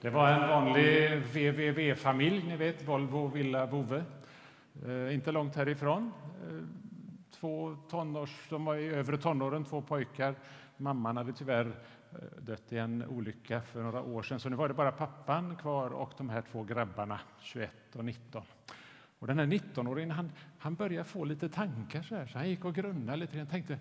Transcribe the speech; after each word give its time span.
Det 0.00 0.10
var 0.10 0.30
en 0.30 0.48
vanlig 0.48 1.22
VVV-familj, 1.32 2.42
ni 2.42 2.56
vet, 2.56 2.88
Volvo 2.88 3.26
Villa 3.26 3.66
Vove. 3.66 4.04
Eh, 4.86 5.14
inte 5.14 5.32
långt 5.32 5.56
härifrån. 5.56 6.12
Eh, 6.42 6.62
två 7.30 7.76
tonårs, 7.90 8.46
de 8.50 8.64
var 8.64 8.76
i 8.76 8.88
övre 8.88 9.18
tonåren, 9.18 9.64
två 9.64 9.82
pojkar. 9.82 10.34
Mamman 10.76 11.16
hade 11.16 11.32
tyvärr 11.32 11.66
eh, 12.12 12.42
dött 12.42 12.72
i 12.72 12.78
en 12.78 13.04
olycka 13.04 13.60
för 13.60 13.82
några 13.82 14.02
år 14.02 14.22
sedan, 14.22 14.40
så 14.40 14.48
nu 14.48 14.56
var 14.56 14.68
det 14.68 14.74
bara 14.74 14.92
pappan 14.92 15.56
kvar 15.56 15.90
och 15.90 16.12
de 16.18 16.28
här 16.28 16.42
två 16.42 16.64
grabbarna, 16.64 17.20
21 17.40 17.96
och 17.96 18.04
19. 18.04 18.42
Och 19.18 19.26
den 19.26 19.38
här 19.38 19.46
19-åringen 19.46 20.10
han, 20.10 20.32
han 20.58 20.74
började 20.74 21.04
få 21.04 21.24
lite 21.24 21.48
tankar, 21.48 22.02
så, 22.02 22.16
här, 22.16 22.26
så 22.26 22.38
han 22.38 22.48
gick 22.48 22.64
och 22.64 22.74
grunnade 22.74 23.16
lite. 23.16 23.42
och 23.42 23.50
tänkte, 23.50 23.78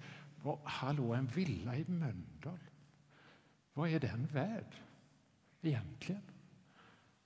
hallå, 0.63 1.13
en 1.13 1.27
villa 1.27 1.75
i 1.75 1.86
Mölndal, 1.88 2.59
vad 3.73 3.89
är 3.89 3.99
den 3.99 4.25
värd? 4.25 4.86
Egentligen? 5.61 6.21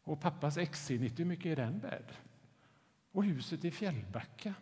Och 0.04 0.22
pappas 0.22 0.58
XC90, 0.58 1.18
hur 1.18 1.26
mycket 1.26 1.46
är 1.46 1.56
den 1.56 1.80
värd? 1.80 2.14
Och 3.12 3.24
huset 3.24 3.66
i 3.66 3.72
Fjällbacka. 3.72 4.54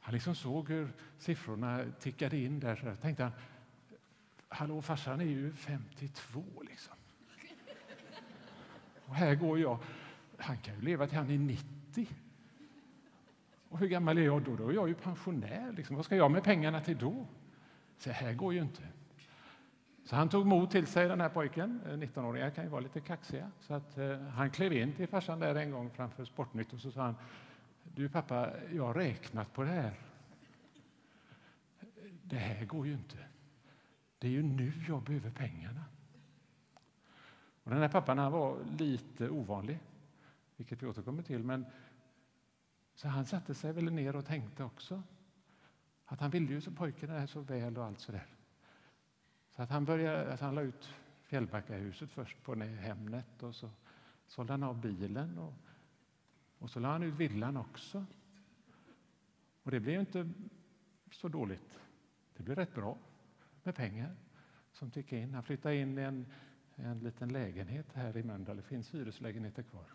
Han 0.00 0.14
liksom 0.14 0.34
såg 0.34 0.68
hur 0.68 0.92
siffrorna 1.18 1.84
tickade 2.00 2.36
in 2.36 2.60
där. 2.60 2.76
Så 2.76 2.96
tänkte 3.02 3.22
han, 3.22 3.32
hallå 4.48 4.82
farsan 4.82 5.20
är 5.20 5.24
ju 5.24 5.52
52 5.52 6.44
liksom. 6.68 6.94
Och 9.06 9.14
här 9.14 9.34
går 9.34 9.58
jag, 9.58 9.78
han 10.36 10.58
kan 10.58 10.74
ju 10.74 10.80
leva 10.80 11.06
till 11.06 11.18
han 11.18 11.30
är 11.30 11.38
90. 11.38 12.06
Och 13.68 13.78
hur 13.78 13.88
gammal 13.88 14.18
är 14.18 14.22
jag 14.22 14.42
då? 14.42 14.56
Då 14.56 14.68
är 14.68 14.72
jag 14.72 14.88
ju 14.88 14.94
pensionär. 14.94 15.72
Liksom. 15.72 15.96
Vad 15.96 16.04
ska 16.04 16.16
jag 16.16 16.30
med 16.30 16.44
pengarna 16.44 16.80
till 16.80 16.98
då? 16.98 17.26
Så 17.98 18.10
här 18.10 18.32
går 18.32 18.54
ju 18.54 18.60
inte. 18.60 18.82
Så 20.04 20.16
han 20.16 20.28
tog 20.28 20.46
mod 20.46 20.70
till 20.70 20.86
sig, 20.86 21.08
den 21.08 21.20
här 21.20 21.28
pojken. 21.28 21.80
Eh, 21.86 21.92
19-åringar 21.92 22.50
kan 22.50 22.64
ju 22.64 22.70
vara 22.70 22.80
lite 22.80 23.00
kaxiga. 23.00 23.50
Så 23.60 23.74
att, 23.74 23.98
eh, 23.98 24.20
han 24.20 24.50
klev 24.50 24.72
in 24.72 24.92
till 24.92 25.08
farsan 25.08 25.40
där 25.40 25.54
en 25.54 25.70
gång 25.70 25.90
framför 25.90 26.24
Sportnytt 26.24 26.72
och 26.72 26.80
så 26.80 26.90
sa 26.90 27.02
han 27.02 27.14
Du 27.94 28.08
pappa, 28.08 28.50
jag 28.72 28.86
har 28.86 28.94
räknat 28.94 29.52
på 29.52 29.62
det 29.62 29.70
här. 29.70 29.94
Det 32.22 32.36
här 32.36 32.64
går 32.64 32.86
ju 32.86 32.92
inte. 32.92 33.16
Det 34.18 34.26
är 34.26 34.30
ju 34.30 34.42
nu 34.42 34.72
jag 34.88 35.02
behöver 35.02 35.30
pengarna. 35.30 35.84
Och 37.64 37.70
den 37.70 37.80
här 37.80 37.88
pappan 37.88 38.18
han 38.18 38.32
var 38.32 38.56
lite 38.78 39.30
ovanlig, 39.30 39.78
vilket 40.56 40.82
vi 40.82 40.86
återkommer 40.86 41.22
till. 41.22 41.44
Men, 41.44 41.66
så 42.94 43.08
han 43.08 43.26
satte 43.26 43.54
sig 43.54 43.72
väl 43.72 43.92
ner 43.92 44.16
och 44.16 44.26
tänkte 44.26 44.64
också 44.64 45.02
att 46.06 46.20
han 46.20 46.30
ville 46.30 46.52
ju 46.52 46.60
så 46.60 46.70
pojken 46.70 47.10
är 47.10 47.26
så 47.26 47.40
väl 47.40 47.78
och 47.78 47.84
allt 47.84 48.00
sådär. 48.00 48.26
Så 49.56 49.62
att 49.62 49.70
han, 49.70 49.84
började, 49.84 50.32
att 50.32 50.40
han 50.40 50.54
la 50.54 50.62
ut 50.62 50.94
Fjällbackahuset 51.22 52.10
först 52.10 52.42
på 52.42 52.54
Hemnet 52.54 53.42
och 53.42 53.54
så 53.54 53.70
sålde 54.26 54.52
han 54.52 54.62
av 54.62 54.80
bilen 54.80 55.38
och, 55.38 55.54
och 56.58 56.70
så 56.70 56.80
la 56.80 56.92
han 56.92 57.02
ut 57.02 57.14
villan 57.14 57.56
också. 57.56 58.04
Och 59.62 59.70
det 59.70 59.80
blev 59.80 60.00
inte 60.00 60.30
så 61.10 61.28
dåligt. 61.28 61.80
Det 62.36 62.42
blev 62.42 62.56
rätt 62.56 62.74
bra 62.74 62.98
med 63.62 63.74
pengar 63.74 64.16
som 64.72 64.90
tickade 64.90 65.22
in. 65.22 65.34
Han 65.34 65.42
flyttade 65.42 65.76
in 65.76 65.98
i 65.98 66.02
en, 66.02 66.26
en 66.76 66.98
liten 67.00 67.28
lägenhet 67.28 67.86
här 67.92 68.16
i 68.16 68.22
Mölndal. 68.22 68.56
Det 68.56 68.62
finns 68.62 68.94
hyreslägenheter 68.94 69.62
kvar. 69.62 69.86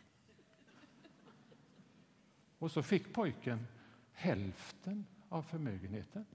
Och 2.59 2.71
så 2.71 2.83
fick 2.83 3.13
pojken 3.13 3.67
hälften 4.11 5.05
av 5.29 5.41
förmögenheten. 5.41 6.25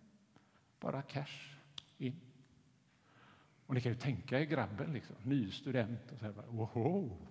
Bara 0.80 1.02
cash 1.02 1.56
in. 1.98 2.31
Och 3.66 3.74
ni 3.74 3.80
kan 3.80 3.92
ju 3.92 3.98
tänka 3.98 4.40
er 4.40 4.44
grabben, 4.44 4.92
liksom, 4.92 5.16
ny 5.22 5.50
student. 5.50 6.12
Och 6.12 6.18
så 6.18 6.24
här, 6.24 6.34
wow. 6.48 7.28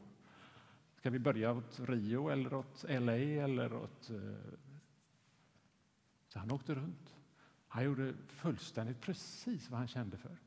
Ska 0.95 1.09
vi 1.09 1.19
börja 1.19 1.51
åt 1.51 1.79
Rio 1.79 2.29
eller 2.29 2.53
åt 2.53 2.85
LA 2.89 3.15
eller 3.15 3.73
åt... 3.73 4.09
Eh? 4.09 4.53
Så 6.27 6.39
han 6.39 6.51
åkte 6.51 6.75
runt. 6.75 7.15
Han 7.67 7.83
gjorde 7.83 8.13
fullständigt 8.27 9.01
precis 9.01 9.69
vad 9.69 9.79
han 9.79 9.87
kände 9.87 10.17
för. 10.17 10.37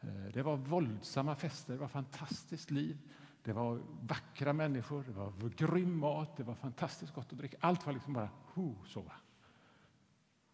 Eh, 0.00 0.32
det 0.32 0.42
var 0.42 0.56
våldsamma 0.56 1.36
fester, 1.36 1.72
det 1.72 1.78
var 1.78 1.88
fantastiskt 1.88 2.70
liv. 2.70 2.98
Det 3.42 3.52
var 3.52 3.80
vackra 4.00 4.52
människor, 4.52 5.04
det 5.04 5.12
var 5.12 5.48
grym 5.56 5.98
mat, 5.98 6.36
det 6.36 6.42
var 6.42 6.54
fantastiskt 6.54 7.14
gott 7.14 7.32
att 7.32 7.38
dricka. 7.38 7.56
Allt 7.60 7.86
var 7.86 7.92
liksom 7.92 8.12
bara 8.12 8.30
ho, 8.44 8.74
så. 8.86 9.12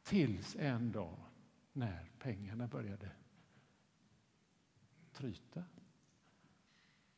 Tills 0.02 0.56
en 0.56 0.92
dag 0.92 1.16
när 1.72 2.10
pengarna 2.18 2.66
började 2.66 3.10
tryta. 5.20 5.64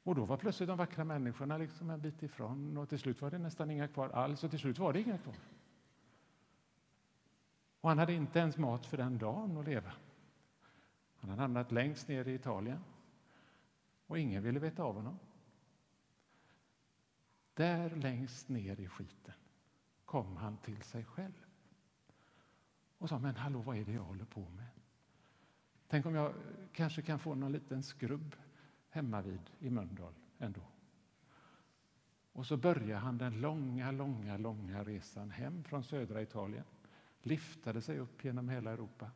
Och 0.02 0.14
då 0.14 0.24
var 0.24 0.36
plötsligt 0.36 0.68
de 0.68 0.78
vackra 0.78 1.04
människorna 1.04 1.58
liksom 1.58 1.90
en 1.90 2.00
bit 2.00 2.22
ifrån 2.22 2.76
och 2.76 2.88
till 2.88 2.98
slut 2.98 3.22
var 3.22 3.30
det 3.30 3.38
nästan 3.38 3.70
inga 3.70 3.88
kvar 3.88 4.08
alls 4.08 4.44
och 4.44 4.50
till 4.50 4.58
slut 4.58 4.78
var 4.78 4.92
det 4.92 5.00
inga 5.00 5.18
kvar. 5.18 5.34
Och 7.80 7.88
han 7.88 7.98
hade 7.98 8.12
inte 8.12 8.38
ens 8.38 8.58
mat 8.58 8.86
för 8.86 8.96
den 8.96 9.18
dagen 9.18 9.56
att 9.56 9.66
leva. 9.66 9.92
Han 11.16 11.30
hade 11.30 11.42
hamnat 11.42 11.72
längst 11.72 12.08
ner 12.08 12.28
i 12.28 12.34
Italien 12.34 12.80
och 14.06 14.18
ingen 14.18 14.42
ville 14.42 14.60
veta 14.60 14.82
av 14.82 14.94
honom. 14.94 15.18
Där 17.54 17.90
längst 17.96 18.48
ner 18.48 18.80
i 18.80 18.88
skiten 18.88 19.34
kom 20.04 20.36
han 20.36 20.56
till 20.56 20.82
sig 20.82 21.04
själv 21.04 21.46
och 22.98 23.08
sa, 23.08 23.18
men 23.18 23.36
hallå, 23.36 23.60
vad 23.60 23.76
är 23.76 23.84
det 23.84 23.92
jag 23.92 24.02
håller 24.02 24.24
på 24.24 24.40
med? 24.40 24.81
Tänk 25.92 26.06
om 26.06 26.14
jag 26.14 26.32
kanske 26.72 27.02
kan 27.02 27.18
få 27.18 27.34
någon 27.34 27.52
liten 27.52 27.82
skrubb 27.82 28.36
hemma 28.88 29.22
vid 29.22 29.40
i 29.58 29.70
Mölndal 29.70 30.14
ändå. 30.38 30.60
Och 32.32 32.46
så 32.46 32.56
börjar 32.56 32.98
han 32.98 33.18
den 33.18 33.40
långa, 33.40 33.90
långa, 33.90 34.36
långa 34.36 34.84
resan 34.84 35.30
hem 35.30 35.64
från 35.64 35.84
södra 35.84 36.22
Italien. 36.22 36.64
Liftade 37.22 37.82
sig 37.82 37.98
upp 37.98 38.24
genom 38.24 38.48
hela 38.48 38.70
Europa. 38.70 39.10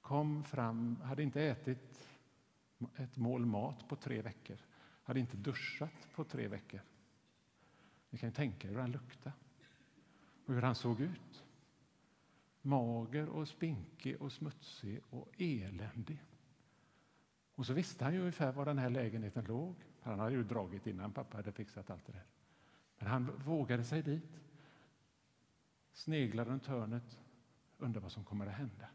Kom 0.00 0.44
fram, 0.44 0.96
hade 0.96 1.22
inte 1.22 1.42
ätit 1.42 2.08
ett 2.96 3.16
mål 3.16 3.46
mat 3.46 3.88
på 3.88 3.96
tre 3.96 4.22
veckor. 4.22 4.58
Hade 5.02 5.20
inte 5.20 5.36
duschat 5.36 6.08
på 6.14 6.24
tre 6.24 6.48
veckor. 6.48 6.80
Ni 8.10 8.18
kan 8.18 8.28
ju 8.28 8.34
tänka 8.34 8.68
er 8.68 8.72
hur 8.72 8.80
han 8.80 8.92
luktade 8.92 9.36
och 10.46 10.54
hur 10.54 10.62
han 10.62 10.74
såg 10.74 11.00
ut 11.00 11.44
mager 12.62 13.28
och 13.28 13.48
spinkig 13.48 14.22
och 14.22 14.32
smutsig 14.32 15.00
och 15.10 15.28
eländig. 15.38 16.24
Och 17.54 17.66
så 17.66 17.72
visste 17.72 18.04
han 18.04 18.14
ju 18.14 18.20
ungefär 18.20 18.52
var 18.52 18.64
den 18.64 18.78
här 18.78 18.90
lägenheten 18.90 19.44
låg. 19.44 19.74
Han 20.00 20.18
hade 20.18 20.34
ju 20.34 20.44
dragit 20.44 20.86
innan 20.86 21.12
pappa 21.12 21.36
hade 21.36 21.52
fixat 21.52 21.90
allt 21.90 22.06
det 22.06 22.12
där. 22.12 22.26
Men 22.98 23.08
han 23.08 23.30
vågade 23.44 23.84
sig 23.84 24.02
dit, 24.02 24.40
sneglade 25.92 26.50
runt 26.50 26.66
hörnet, 26.66 27.18
undrade 27.78 28.02
vad 28.02 28.12
som 28.12 28.24
kommer 28.24 28.46
att 28.46 28.54
hända. 28.54 28.88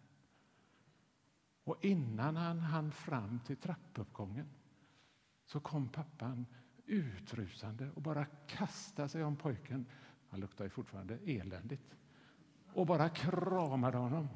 Och 1.63 1.85
innan 1.85 2.35
han 2.35 2.59
hann 2.59 2.91
fram 2.91 3.39
till 3.39 3.57
trappuppgången 3.57 4.49
så 5.45 5.59
kom 5.59 5.89
pappan 5.89 6.45
utrusande 6.85 7.91
och 7.91 8.01
bara 8.01 8.25
kastade 8.25 9.09
sig 9.09 9.23
om 9.23 9.35
pojken. 9.35 9.85
Han 10.29 10.39
luktade 10.39 10.69
fortfarande 10.69 11.19
eländigt 11.25 11.97
och 12.73 12.85
bara 12.85 13.09
kramade 13.09 13.97
honom. 13.97 14.27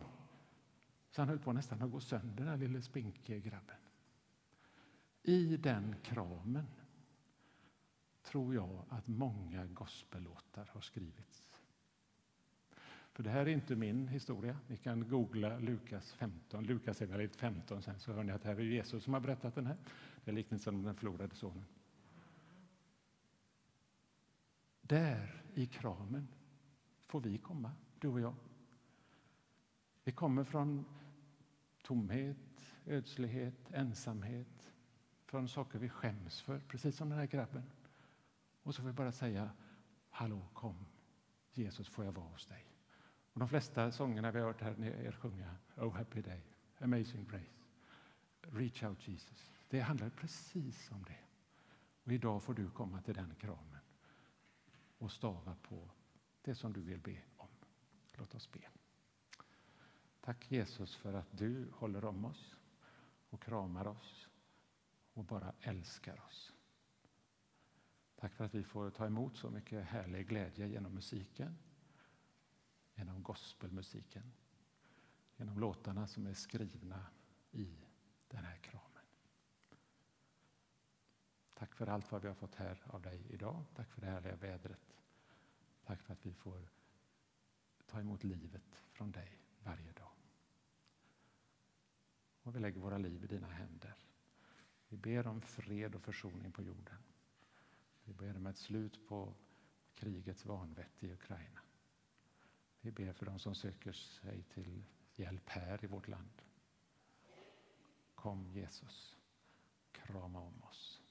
Så 1.10 1.22
han 1.22 1.30
höll 1.30 1.40
på 1.40 1.54
nästan 1.54 1.82
att 1.82 1.92
gå 1.92 2.00
sönder, 2.00 2.46
den 2.46 2.60
lille 2.60 2.82
spinkiga 2.82 3.38
grabben. 3.38 3.76
I 5.24 5.58
den 5.58 5.96
kramen 6.04 6.68
tror 8.24 8.56
jag 8.56 8.84
att 8.90 9.08
många 9.08 9.66
gospellåtar 9.66 10.70
har 10.74 10.82
skrivits. 10.82 11.62
För 13.14 13.24
det 13.24 13.30
här 13.30 13.42
är 13.42 13.48
inte 13.48 13.76
min 13.76 14.08
historia. 14.08 14.58
Ni 14.68 14.78
kan 14.78 15.10
googla 15.10 15.60
Lukas 15.60 16.12
15. 16.12 16.64
Lukas 16.64 17.02
15 17.38 17.82
sen 17.82 18.00
så 18.00 18.14
hör 18.14 18.24
ni 18.24 18.32
att 18.32 18.42
det 18.42 18.50
här 18.50 18.56
är 18.56 18.64
Jesus 18.64 19.04
som 19.04 19.14
har 19.14 19.22
berättat 19.22 19.56
den 19.56 19.66
här. 19.66 19.78
Det 20.24 20.32
är 20.32 20.36
liknelsen 20.36 20.76
om 20.76 20.84
den 20.84 20.96
förlorade 20.96 21.36
sonen. 21.36 21.66
Där 24.82 25.44
i 25.54 25.66
kramen 25.66 26.28
får 27.08 27.22
vi 27.22 27.38
komma 27.38 27.72
du 28.00 28.08
och 28.08 28.22
jag. 28.22 28.36
Vi 30.04 30.12
kommer 30.12 30.44
från 30.44 30.86
tomhet, 31.84 32.74
ödslighet, 32.86 33.72
ensamhet, 33.72 34.74
från 35.26 35.48
saker 35.48 35.80
vi 35.80 35.90
skäms 35.90 36.42
för, 36.42 36.60
precis 36.60 36.96
som 36.96 37.10
den 37.10 37.20
här 37.20 37.26
grabben. 37.26 37.64
Och 38.64 38.76
så 38.76 38.82
får 38.82 38.88
vi 38.88 38.94
bara 38.94 39.12
säga, 39.12 39.50
hallå, 40.10 40.48
kom, 40.54 40.86
Jesus, 41.54 41.90
får 41.90 42.06
jag 42.06 42.12
vara 42.12 42.26
hos 42.26 42.46
dig? 42.46 42.66
Och 43.34 43.40
de 43.40 43.50
flesta 43.50 43.92
sångerna 43.92 44.32
vi 44.32 44.40
har 44.40 44.48
hört 44.48 44.62
här 44.62 44.84
er 44.84 45.12
sjunga, 45.12 45.56
Oh 45.78 45.98
happy 45.98 46.22
day, 46.22 46.42
Amazing 46.80 47.28
grace, 47.28 47.66
Reach 48.42 48.84
out 48.84 49.08
Jesus. 49.08 49.52
Det 49.70 49.80
handlar 49.80 50.10
precis 50.10 50.92
om 50.92 51.04
det. 51.04 51.20
Och 52.04 52.12
idag 52.12 52.44
får 52.44 52.54
du 52.54 52.70
komma 52.70 53.02
till 53.02 53.14
den 53.14 53.36
kramen 53.36 53.80
och 54.98 55.12
stava 55.12 55.56
på 55.56 55.90
det 56.48 56.56
som 56.56 56.74
du 56.74 56.82
vill 56.82 57.00
be 57.00 57.22
om. 57.38 57.48
Låt 58.14 58.36
oss 58.36 58.52
be. 58.52 58.60
Tack 60.22 60.52
Jesus 60.52 60.96
för 60.96 61.14
att 61.14 61.38
du 61.38 61.72
håller 61.72 62.06
om 62.06 62.26
oss 62.26 62.56
och 63.30 63.42
kramar 63.42 63.88
oss 63.88 64.28
och 65.14 65.24
bara 65.24 65.54
älskar 65.62 66.24
oss. 66.28 66.54
Tack 68.16 68.34
för 68.34 68.46
att 68.46 68.56
vi 68.56 68.64
får 68.64 68.90
ta 68.90 69.06
emot 69.06 69.38
så 69.38 69.50
mycket 69.50 69.86
härlig 69.86 70.28
glädje 70.28 70.68
genom 70.68 70.94
musiken, 70.94 71.58
genom 72.96 73.24
gospelmusiken, 73.24 74.34
genom 75.38 75.60
låtarna 75.60 76.08
som 76.08 76.28
är 76.28 76.34
skrivna 76.34 77.06
i 77.52 77.78
den 78.28 78.46
här 78.46 78.58
kramen. 78.58 79.04
Tack 81.54 81.76
för 81.76 81.88
allt 81.88 82.12
vad 82.12 82.22
vi 82.22 82.28
har 82.28 82.36
fått 82.36 82.56
här 82.56 82.84
av 82.86 83.02
dig 83.02 83.26
idag. 83.30 83.64
Tack 83.76 83.92
för 83.92 84.02
det 84.02 84.08
härliga 84.08 84.36
vädret. 84.36 84.98
Tack 85.88 86.02
för 86.02 86.14
att 86.14 86.26
vi 86.26 86.34
får 86.34 86.70
ta 87.86 88.00
emot 88.00 88.24
livet 88.24 88.84
från 88.92 89.12
dig 89.12 89.40
varje 89.64 89.92
dag. 89.92 90.12
Och 92.42 92.56
vi 92.56 92.60
lägger 92.60 92.80
våra 92.80 92.98
liv 92.98 93.24
i 93.24 93.28
dina 93.28 93.48
händer. 93.48 93.96
Vi 94.88 94.98
ber 94.98 95.28
om 95.28 95.42
fred 95.42 95.96
och 95.96 96.02
försoning 96.02 96.52
på 96.52 96.62
jorden. 96.64 96.98
Vi 98.04 98.14
ber 98.14 98.38
om 98.38 98.46
ett 98.46 98.58
slut 98.58 99.08
på 99.08 99.34
krigets 99.96 100.46
vanvett 100.46 101.04
i 101.04 101.12
Ukraina. 101.12 101.62
Vi 102.82 102.92
ber 102.92 103.14
för 103.14 103.26
de 103.26 103.40
som 103.40 103.56
söker 103.56 103.92
sig 103.92 104.44
till 104.44 104.84
hjälp 105.16 105.50
här 105.50 105.84
i 105.84 105.88
vårt 105.88 106.08
land. 106.08 106.42
Kom 108.16 108.48
Jesus, 108.48 109.18
krama 109.92 110.40
om 110.40 110.64
oss. 110.64 111.07